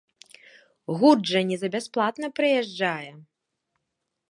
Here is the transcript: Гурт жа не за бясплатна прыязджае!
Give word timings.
Гурт 1.01 1.23
жа 1.33 1.41
не 1.51 1.57
за 1.65 1.69
бясплатна 1.77 2.27
прыязджае! 2.39 3.11